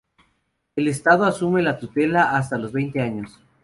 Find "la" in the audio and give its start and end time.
1.61-1.77